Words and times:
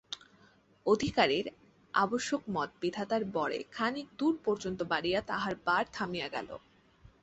অধিকারীর 0.85 1.45
আবশ্যকমত 1.93 2.69
বিধাতার 2.81 3.23
বরে 3.33 3.59
খানিক 3.71 4.07
দূর 4.17 4.33
পর্যন্ত 4.45 4.79
বাড়িয়া 4.83 5.19
তাহার 5.21 5.53
বাড় 5.65 5.87
থামিয়া 5.93 6.27
গেল। 6.27 6.49